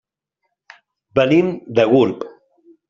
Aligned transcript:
Venim 1.21 1.53
de 1.81 1.89
Gurb. 1.95 2.29